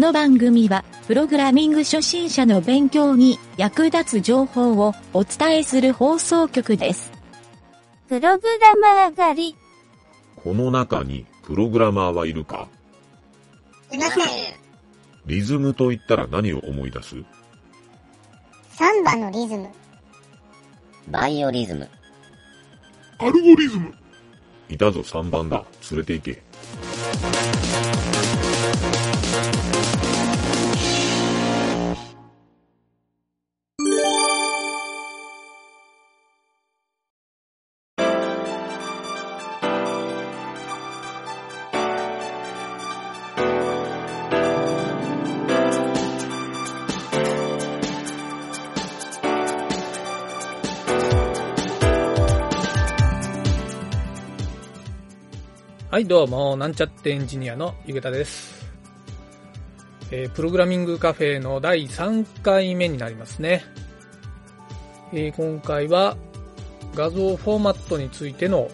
[0.00, 7.12] の番組は、プログラミング初心者の勉強に役立つ情報をお伝えする放送局です。
[8.08, 9.56] プログラマー狩り。
[10.36, 12.66] この中にプログラマーはいるか？
[13.92, 14.26] いません。
[15.26, 17.16] リズムと言ったら何を思い出す？
[18.70, 19.68] サンバのリズム。
[21.08, 21.88] バイオリズム。
[23.18, 23.92] アルゴリズム。
[24.70, 25.64] いたぞ3番だ。
[25.90, 26.42] 連れて行け。
[55.90, 58.64] はい、どうも、なんちゃってエンジニアのゆげたです。
[60.12, 63.64] えープログラミングカフェの第3回目になりますね。
[65.12, 66.16] えー今回は
[66.94, 68.70] 画像フォーマットについての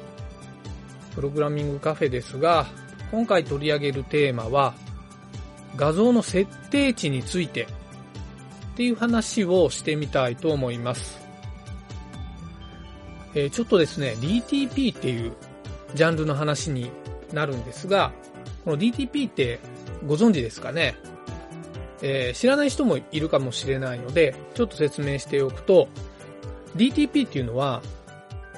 [1.14, 2.66] プログラミングカフェですが、
[3.10, 4.74] 今回取り上げるテーマは
[5.74, 7.66] 画像の設定値についてっ
[8.76, 11.18] ていう話をしてみたいと思います。
[13.34, 15.32] えーちょっとですね、DTP っていう
[15.94, 16.90] ジャンルの話に
[17.32, 18.12] なるんですが、
[18.64, 19.60] この DTP って
[20.06, 20.96] ご存知ですかね、
[22.02, 25.88] えー知らない人もいるかもしれないので、ちょっと説明しておくと、
[26.76, 27.82] DTP っていうのは、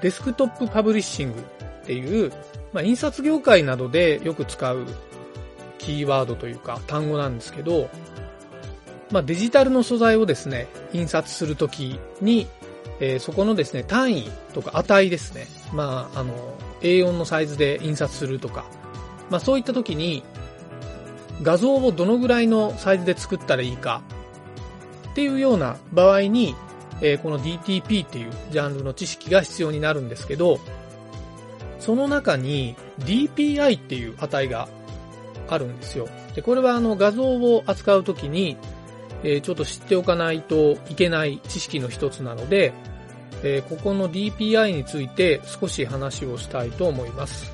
[0.01, 2.33] デスクトップパブリッシングっていう、
[2.73, 4.87] まあ、印刷業界などでよく使う
[5.79, 7.89] キーワードというか単語なんですけど、
[9.11, 12.47] まあ、デジタルの素材をですね、印刷するときに、
[13.01, 15.47] えーそこのですね、単位とか値ですね。
[15.73, 16.35] まあ、あの、
[16.81, 18.65] A4 のサイズで印刷するとか、
[19.31, 20.23] まあそういった時に、
[21.43, 24.03] 画像をどのぐらいのサイズで作ったらいいか、
[25.11, 26.55] っていうような場合に、
[27.01, 30.59] えーこの DTP っていうジャンルの知識が必要になるんですけど、
[31.79, 34.69] その中に DPI っていう値が
[35.49, 36.09] あるんですよ。
[36.35, 38.57] で、これはあの画像を扱うときに、
[39.23, 42.73] えーちょっと知っておかないといけない知識の一つなので、
[43.43, 47.53] えーここの DPI について少し話をしたいと思います。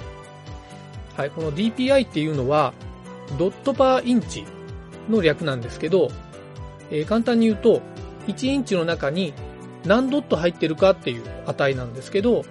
[1.17, 2.73] はい、この DPI っていうのは、
[3.39, 4.45] ドットパーインチ
[5.09, 6.11] の略なんですけど、
[6.91, 7.83] えー簡単に言うと、
[8.27, 9.35] 1インチの中に
[9.85, 12.45] 何ドット入ってるかっていう値なんですけど、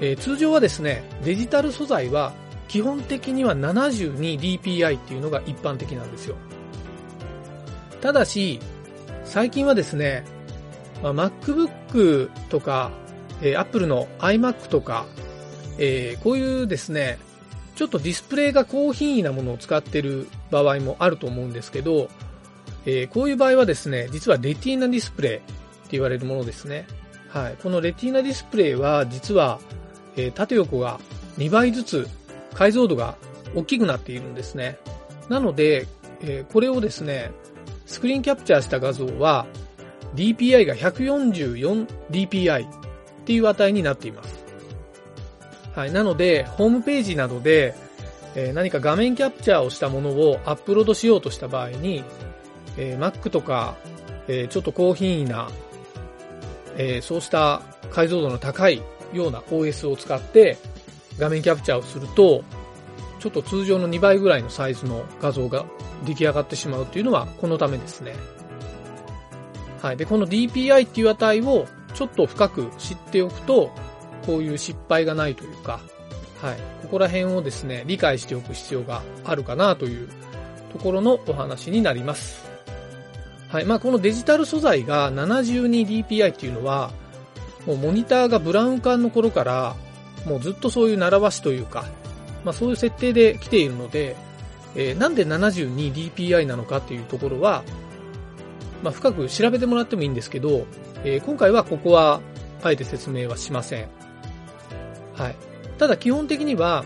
[0.00, 2.32] えー通常はですね、デジタル素材は
[2.68, 6.36] 基本的には 72dpi っていうのが一般的なんですよ。
[8.00, 8.58] ただし、
[9.24, 10.24] 最近はですね、
[11.02, 12.90] まあ MacBook とか、
[13.40, 15.06] えー Apple の iMac とか、
[15.78, 17.18] えーこういうですね、
[17.74, 22.08] ちょっとディスプレイが高品位なものを使っている場合もあると思うんですけど、
[22.86, 25.42] えーこういう場合はですね、実はレティーナディスプレイって
[25.92, 26.86] 言われるものですね。
[27.28, 27.56] はい。
[27.62, 29.58] このレティーナディスプレイは実は、
[30.16, 31.00] えー縦横が
[31.38, 32.08] 2倍ずつ
[32.54, 33.16] 解像度が
[33.54, 34.78] 大きくなっているんですね。
[35.28, 35.86] なので、
[36.20, 37.32] えーこれをですね、
[37.86, 39.46] スクリーンキャプチャーした画像は
[40.14, 42.68] DPI が 144dpi っ
[43.24, 44.44] ていう値になっています。
[45.74, 45.92] はい。
[45.92, 47.74] なので、ホームページなどで、
[48.34, 52.04] えー何か画面キャプチャーをしたものをアップロードしようとした場合に、
[52.76, 53.76] えー Mac とか、
[54.28, 55.48] えーちょっと高品位な、
[56.76, 60.56] えそうした解像度の高いような OS を使って
[61.18, 62.42] 画面キャプチャーをすると、
[63.18, 65.64] ちょっと通常の2倍ぐらいのサイズの画像が
[66.04, 68.14] 出来上がってしまうというのはこのためですね。
[69.82, 69.96] はい。
[69.96, 73.72] で、この DPI っていう値をちょっと深く知っておくと、
[74.24, 75.80] こういう失敗がないというか、
[76.40, 76.56] はい。
[76.82, 80.08] ここら辺をですね、理解しておく必要があるかなという
[80.72, 82.44] ところのお話になります。
[83.48, 83.64] はい。
[83.64, 86.92] まあ、このデジタル素材が 72dpi っていうのは、
[87.66, 89.74] もうモニターがブラウン管の頃から、
[90.26, 91.84] もうずっとそういう習わしというか、
[92.44, 94.14] まあそういう設定で来ているので、
[94.76, 97.62] えーなんで 72dpi なのかっていうところは、
[98.82, 100.66] まあ深く調べてもらってもいいんですけど、
[101.04, 102.20] えー今回はここは、
[102.62, 103.88] あえて説明はしません。
[105.14, 105.36] はい。
[105.78, 106.84] ただ基本的には、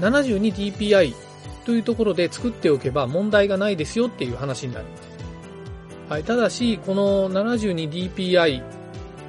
[0.00, 1.14] 72dpi
[1.64, 5.02] というところで作っておけば問題がないですよっていう話になります。
[6.08, 6.24] はい。
[6.24, 8.62] ただし、この 72dpi、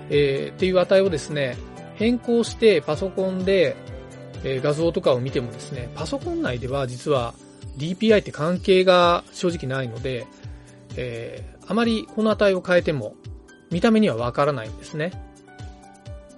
[0.10, 1.58] えーっていう値をですね、
[1.96, 3.76] 変更してパソコンで、
[4.44, 7.34] えー画像とかを見てもですね、パソコン内では実は
[7.78, 10.28] DPI って関係が正直ないので、
[10.98, 13.16] えーあまりこの値を変えても
[13.72, 15.12] 見た目にはわからないんですね。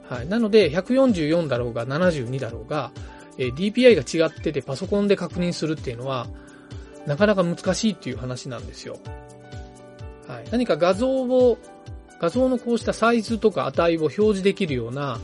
[0.09, 0.27] はい。
[0.27, 2.91] なので、144だろうが72だろうが、
[3.37, 6.27] えー DPI が違っててパソコンで確認するっていうのは、
[7.05, 8.99] なかなか難しいっていう話なんですよ。
[10.27, 10.45] はい。
[10.51, 11.57] 何か画像を、
[12.19, 15.19] 画像のこうしたサイズとか値を表示できるような、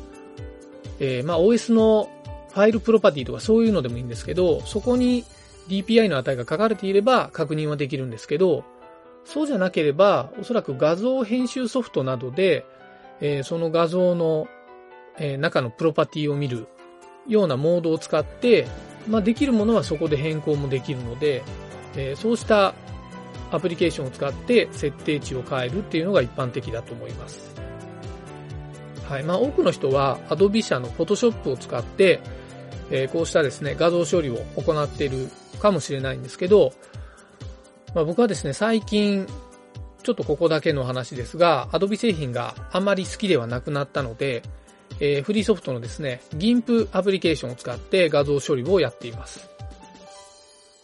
[1.00, 2.10] えー、まあ OS の
[2.54, 5.26] ファイルプロパティとかそういうのでもいいんですけど、そこに
[5.70, 8.64] DPI の値が書かれていれば確認はできるんですけど、
[9.26, 12.66] そうじゃなければ、おそらく画像編集ソフトなどで、
[13.22, 14.48] えー、その画像の、
[15.18, 16.68] えー、中のプロパティを見る
[17.28, 18.68] ようなモードを使って、
[19.08, 21.44] まあ、できるものはそこで変更もできるので、
[21.96, 22.74] えー、そうした
[23.52, 27.54] アプリケーションを使って設定値を変えるっていうのが一般的だと思います。
[29.08, 29.24] はい。
[29.24, 32.20] まあ、多くの人は Adobe 社の Photoshop を使って、
[32.90, 35.30] え、こうしたですね、画像処理を行っている
[35.60, 36.74] かもしれないんですけど、
[37.94, 39.28] まあ、僕はですね、最近、
[40.02, 44.42] ちょっとここだけの話ですが、Adobe 製品があまり好きではなくなったので、
[45.00, 49.48] えー、フリーソフトのですね、GIMP アプリケーションを使って画像処理をやっています。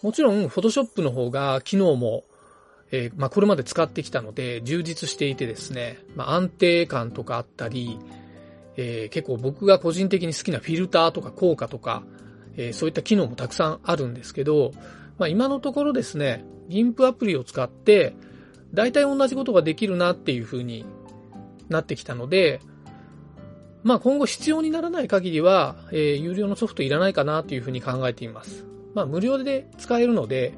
[0.01, 2.23] もちろん、Photoshop の方が機能も、
[2.91, 7.99] えー、まあ、これまで使ってきたので、充実していてですね、まあ、安定感とかあったり、
[8.77, 12.03] えー、結構僕が個人的に好きなフィルターとか効果とか、
[12.55, 14.71] えそういった機能もたくさんあるんですけど、
[15.17, 18.15] まあ、今のところですね、GIMP アプリを使って、
[18.73, 20.85] 大体同じことができるなっていう風に
[21.69, 22.61] なってきたので、
[23.83, 28.65] まあ今後必要にならない限りは、えー、有料のソフトいらないかなというふうに考えています。
[28.93, 30.53] まあ無料で使えるので、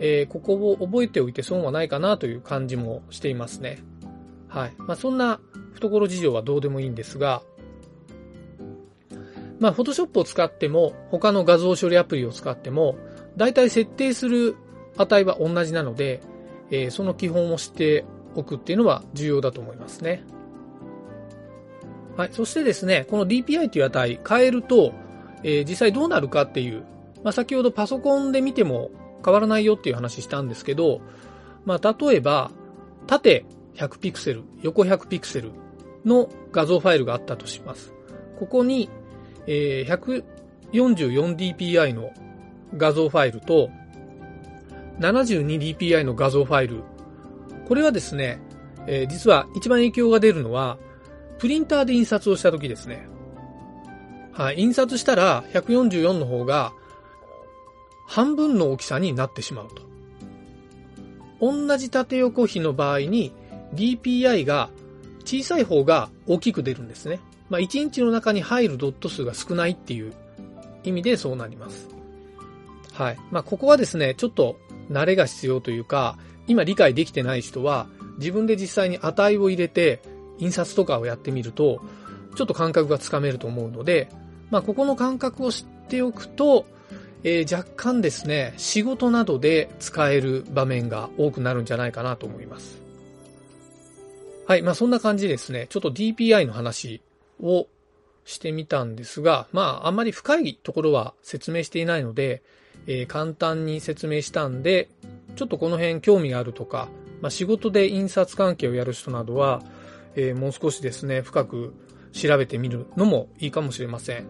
[0.00, 3.82] えー、ここを覚えておいて損はないかなという感じもしていますね。
[4.48, 4.74] はい。
[4.78, 5.40] まあそんな
[5.74, 7.42] 懐事情はどうでもいいんですが、
[9.60, 12.96] まあ Photoshop を使っても、他の画像処理アプリを使っても、
[13.36, 14.56] 大体設定する
[14.96, 16.20] 値は同じなので、
[16.70, 18.04] えー、その基本を知って
[18.34, 20.22] おくっていうのは重要だと思いますね。
[22.16, 22.28] はい。
[22.32, 24.92] そしてですね、この DPI という値変えると、
[25.42, 26.84] えー、実際どうなるかっていう、
[27.22, 28.90] まあ、先ほどパソコンで見ても
[29.24, 31.00] 変わらないよっていう話したんですけど、
[31.64, 32.50] まあ、例えば、
[33.06, 33.44] 縦
[33.74, 35.50] 100ピクセル、横100ピクセル
[36.04, 37.92] の画像ファイルがあったとします。
[38.38, 38.90] ここに、
[39.46, 40.32] えー、
[40.72, 42.10] 144dpi の
[42.76, 43.70] 画像ファイルと、
[45.00, 46.82] 72dpi の画像ファイル。
[47.66, 48.40] これはですね、
[48.86, 50.78] えー、実は一番影響が出るのは、
[51.38, 53.06] プリンターで印刷をした時ですね。
[54.32, 56.72] はい、印刷したら144の方が
[58.06, 59.82] 半分の大きさになってしまうと。
[61.40, 63.32] 同じ縦横比の場合に
[63.74, 64.70] DPI が
[65.24, 67.20] 小さい方が大きく出るんですね。
[67.50, 70.12] まあ、1インチの中に入るドット数が少ないっていう
[70.82, 71.88] 意味でそうなります。
[72.92, 73.18] はい。
[73.30, 74.58] まあ、ここはですね、ちょっと
[74.90, 77.86] 慣れが必要というか、今理解できてない人は、
[78.18, 80.00] 自分で実際に値を入れて、
[80.38, 81.80] 印刷とかをやってみると、
[82.36, 84.08] ちょっと感覚がつかめると思うので、
[84.50, 86.66] まあ、ここの感覚を知っておくと、
[87.22, 92.82] えー、若干ですね、仕事などで使える場面が多くなるんじゃないかなと思います。
[94.46, 95.66] はい、まあそんな感じですね。
[95.70, 97.00] ちょっと DPI の話
[97.40, 97.66] を
[98.24, 102.42] してみたんですが、まああんまり深いところは説明していないので、
[102.86, 104.88] えー、簡単に説明したんで、
[105.36, 106.88] ちょっとこの辺興味があるとか、
[107.20, 109.62] まあ、仕事で印刷関係をやる人などは、
[110.14, 111.74] えー、もう少しですね、深く
[112.12, 114.26] 調べてみるのもいいかもしれません。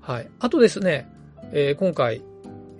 [0.00, 0.28] はい。
[0.38, 1.08] あとですね、
[1.52, 2.22] えー、今回、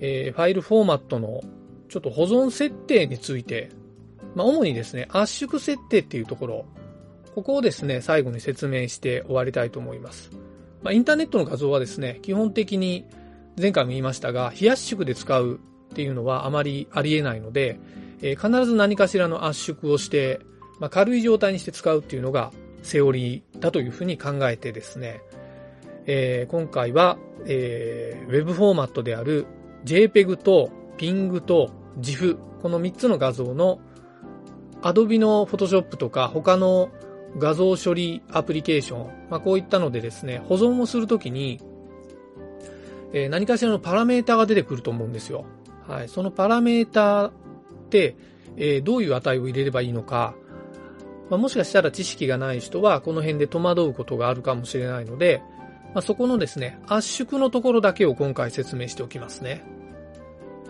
[0.01, 1.43] えー、ファイルフォーマットの
[1.89, 3.71] ちょっと保存設定について、
[4.35, 6.67] まあ、主にですね、圧縮設定っていうところ、
[7.35, 10.31] ここをですね、最後に説明して終わりたいと思います。
[10.83, 13.07] まあ、インターネットの画像はですね、基本的に
[13.61, 15.59] 前回も言いましたが、非圧縮で使う
[15.93, 17.79] っていうのはあまりありえないので、
[18.23, 20.41] えー、必ず何かしらの圧縮をして、
[20.79, 25.21] まあ、軽い状態にして使うっていうのがセオリーだというふうに考えてですね、
[26.07, 29.47] えー、今回は、えー、ウェブフォーマットである
[29.85, 33.81] JPEG と PING と GIF この3つの画像の
[34.83, 36.91] Adobe の Photoshop とか他の
[37.39, 41.61] 画像処理アプリケーション、まあ、こういったのでですね、保存をするときに、
[43.13, 45.45] えー、何かしらのパラメータが出てくると思うんですよ。
[45.87, 46.09] はい。
[46.09, 47.33] そのパラメータっ
[47.91, 48.17] て、
[48.57, 50.35] えー、どういう値を入れればいいのか、
[51.31, 55.43] まあ、もしかしたら知識がない人はこの辺で戸惑うことがあるかもしれないので、
[55.95, 59.65] まあ、そこのですね、圧縮のところだけを今回説明しておきますね。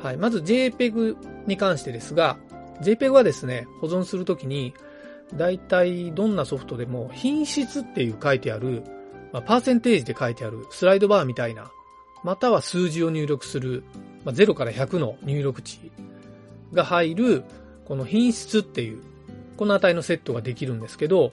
[0.03, 0.17] はい。
[0.17, 1.17] まず JPEG
[1.47, 2.37] に関してですが、
[2.83, 4.75] JPEG はですね、保存するときに、
[5.33, 8.83] だいたいどんなソフトでも品質っていう書いてある、
[9.33, 11.71] まあ、パーセンテージで書いてあるスライドバーみたいな、
[12.23, 13.85] または数字を入力する、
[14.25, 15.91] まあ、0から100の入力値
[16.73, 17.45] が入る、
[17.87, 19.03] この品質っていう、
[19.57, 21.33] この値のセットができるんですけど、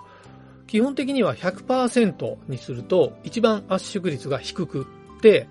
[0.67, 5.47] 基本的には100%にすると一番圧縮率が低くって、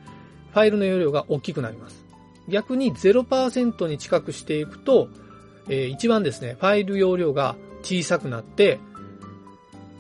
[0.52, 2.04] ファイルの容量が大きくなります。
[2.49, 5.09] 逆に0%に近くしていくと、
[5.68, 8.78] えー一番ですね、ファイル容量が小さくなって、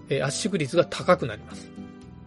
[0.08, 1.70] え圧縮率が高くなります。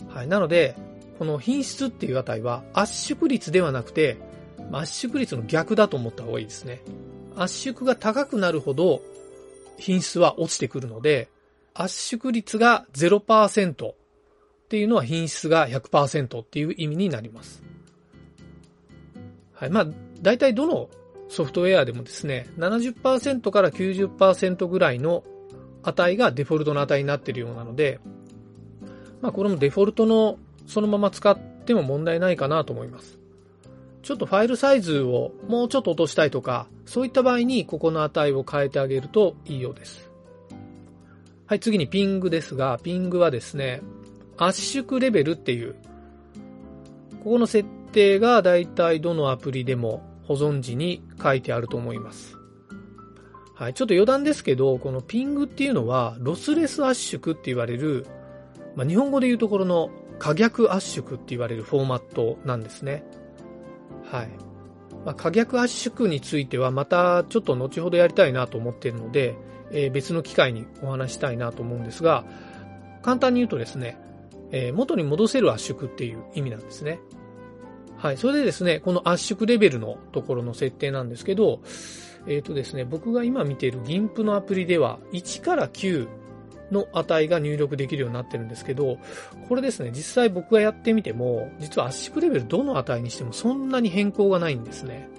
[0.09, 0.27] はい。
[0.27, 0.75] なので、
[1.19, 4.17] この品質っていう値は圧縮率ではなくて、
[4.71, 6.81] 圧縮率の逆だと思った方がいいですね。
[7.35, 9.01] 圧縮が高くなるほど
[9.77, 11.29] 品質は落ちてくるので、
[11.73, 13.95] 圧縮率が0%っ
[14.69, 17.63] ていうのは品質が100%っていう意味になります。
[19.53, 19.69] はい。
[19.69, 19.87] まあ、
[20.21, 20.89] 大体どの
[21.29, 25.23] ソフトウェアでもですね、70%から90%ぐらいの
[25.83, 27.99] 値がデフォルトの値になっているようなので、
[29.21, 33.19] まあこれもデフォルトのそのまま使っても問題ないかなと思います。
[34.01, 40.09] ちょっとファイルサイズをもうちょっと落としたいとか、そういった場合にここの値を変えてあげるといいようです。
[41.45, 43.81] はい、次にピングですが、ピングはですね、
[44.37, 45.75] 圧縮レベルっていう、
[47.23, 52.37] ここの設定がだいたいどのアプリでも保存時に書いてあると思います。
[53.63, 58.05] はい、ちょっと余談ですけど、このピングっていうのは、ロスレス圧縮って言われる、
[58.75, 59.89] まあ、日本語で言うところの
[60.19, 63.05] 可逆圧縮って言われるフォーマットなんですね。
[64.11, 64.29] はい。
[65.05, 69.37] まあ、可逆圧縮についてはまたちょっと後ほどやりたいなと思っているので、
[69.71, 72.25] えー別の機会にお話したいなと思うんですが、
[73.01, 73.97] 簡単に言うとですね、
[74.51, 76.99] えー元に戻せる圧縮っていう意味なんですね。
[77.95, 78.17] はい。
[78.17, 81.61] それでですね、この圧縮レベルのところの設定なんですけど、
[82.27, 86.07] えっ、とですね、僕が今見ている GIMP のアプリでは1から9
[86.71, 88.97] の値が入力できるようになってるんですけど、
[89.47, 95.09] これですね、実際僕がやってみても、実は圧縮レベルどの値にしてもそんなに変更がないんですね。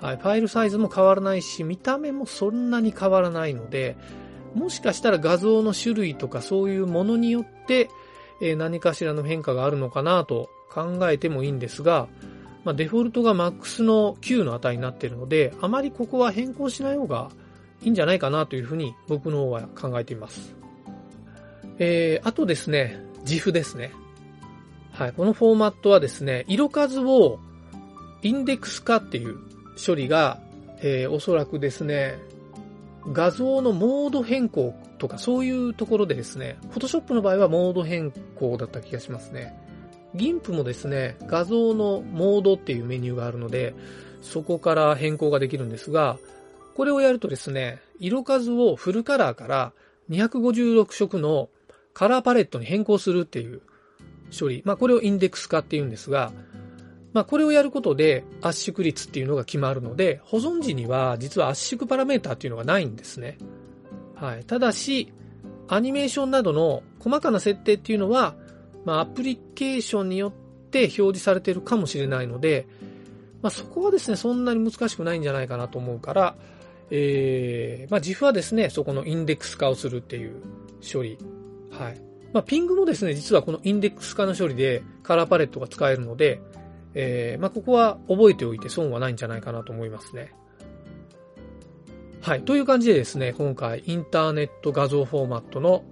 [0.00, 0.16] はい。
[0.16, 3.96] ファイルサイズも変わらないし、見た目もそんなに変わらないので、
[4.54, 7.88] もしかしたら画像の種類とかそういうものによって、
[8.40, 12.08] えー何かしらの変化があるのかなと考えてもいいんですが、
[12.64, 17.30] まあ、デフォルトが MAX の9の値になっているので、あまりここは変更しない方が
[17.82, 20.54] いいんじゃないかなというふうに僕の方は考えています。
[21.78, 23.92] えー、あとですね、GIF ですね。
[24.92, 27.40] はい、このフォーマットはですね、色数を
[28.22, 29.38] インデックス化っていう
[29.84, 30.38] 処理が、
[30.80, 32.18] えーおそらくですね、
[33.10, 39.56] 画像のモード変更とかそういうところでですね、Photoshop の場合はモード変更だった気がしますね。
[40.14, 43.74] GIMP もですね、画像のモードっていうメニューがあるので、
[44.20, 46.18] そこから変更ができるんですが、
[46.74, 49.72] これをやるとですね、色数をフルカラーから
[50.10, 51.48] 256色の
[51.94, 53.62] カラーパレットに変更するっていう
[54.38, 54.62] 処理。
[54.64, 56.32] まあこれをインデックス化っていうんですが、
[57.12, 63.38] まあこれをやることで圧縮率っていうのが決まるので、保存時には実は圧縮パラメータっていうのがないんですね。
[64.14, 64.44] はい。
[64.44, 65.12] ただし、
[65.68, 68.34] アニメーションなどの細かな設定っていうのは、
[68.84, 70.32] まあアプリケーションによっ
[70.70, 72.66] て表示されているかもしれないので、
[73.42, 76.36] まあそこはですね、そんなに難しくないんじゃないかなと思うから、
[76.90, 80.42] えー、まあ GIF はですね、そこのインデックス化をするっていう
[80.80, 81.18] 処理。
[81.70, 82.12] はい。
[82.32, 86.40] まあ、ピングもですね、実はこのインデックス化の処理でカラーパレットが使えるので、
[86.94, 90.32] えー、まあ、ここは覚えておいて損はないんじゃないかなと思いますね。
[92.20, 92.42] はい。
[92.44, 95.84] という感じでですね、今回インターネット画像フォーマットの、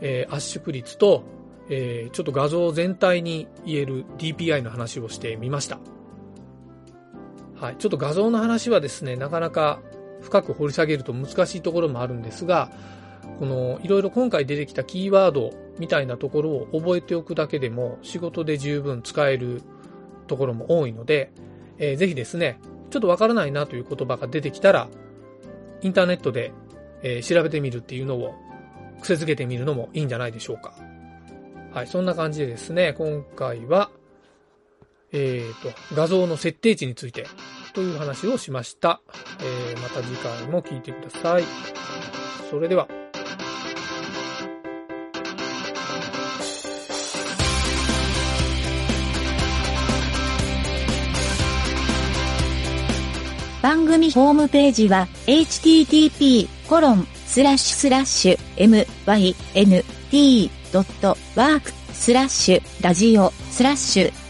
[0.00, 1.24] えー圧縮率と、
[1.68, 5.78] えーちょっと画像全体に言える DPI の話をしてみました。
[7.60, 7.76] はい。
[7.76, 9.80] ちょっと画像の話はですね、なかなか
[10.20, 12.70] 深く掘り下げると難しいところもあるんですが、
[13.38, 19.62] このいろいろ今回出てきたキーワードみたいなところを覚えておくだけでも仕事で十分使える
[20.26, 21.32] ところも多いので、
[21.78, 22.60] えーぜひですね、
[22.90, 24.88] ちょっとわからないなという言葉が出てきたら、
[25.82, 26.52] インターネットで、
[27.02, 28.34] えー調べてみるっていうのを
[29.02, 30.74] 癖づけてみるのもいいんじゃないでしょうか。
[31.78, 33.92] はい、そんな感じでですね、今回は、
[35.12, 37.24] えーと、画像の設定値について
[37.72, 39.00] という話をしました。
[39.40, 41.44] えーまた次回も聞いてください。
[42.50, 42.88] それでは。
[53.62, 56.48] 番組ホームページは http://myn
[60.10, 64.27] t ドットワークスラッシュラジオスラッシュ